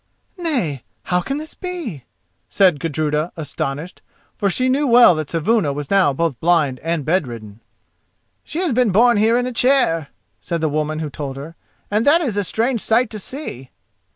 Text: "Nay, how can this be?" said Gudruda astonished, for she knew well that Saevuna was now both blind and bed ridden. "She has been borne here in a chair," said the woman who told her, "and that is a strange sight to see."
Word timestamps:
"Nay, 0.39 0.81
how 1.03 1.21
can 1.21 1.37
this 1.37 1.53
be?" 1.53 2.05
said 2.49 2.79
Gudruda 2.79 3.31
astonished, 3.37 4.01
for 4.35 4.49
she 4.49 4.67
knew 4.67 4.87
well 4.87 5.13
that 5.13 5.29
Saevuna 5.29 5.71
was 5.73 5.91
now 5.91 6.11
both 6.11 6.39
blind 6.39 6.79
and 6.79 7.05
bed 7.05 7.27
ridden. 7.27 7.59
"She 8.43 8.57
has 8.61 8.73
been 8.73 8.89
borne 8.91 9.17
here 9.17 9.37
in 9.37 9.45
a 9.45 9.53
chair," 9.53 10.07
said 10.39 10.59
the 10.59 10.69
woman 10.69 10.97
who 11.01 11.11
told 11.11 11.37
her, 11.37 11.55
"and 11.91 12.03
that 12.07 12.19
is 12.21 12.35
a 12.35 12.43
strange 12.43 12.81
sight 12.81 13.11
to 13.11 13.19
see." 13.19 13.69